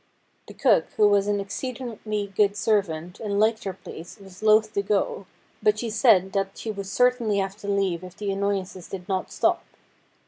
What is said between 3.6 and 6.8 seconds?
her place, was loath to go, but she said that she